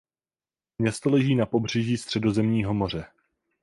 Město 0.77 1.09
leží 1.09 1.35
na 1.35 1.45
pobřeží 1.45 1.97
Středozemního 1.97 2.73
moře. 2.73 3.05